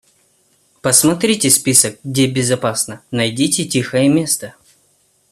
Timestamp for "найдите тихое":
3.11-4.09